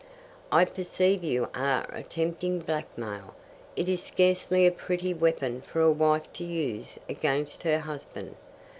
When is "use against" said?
6.43-7.61